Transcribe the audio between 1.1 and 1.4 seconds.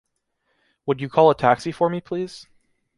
a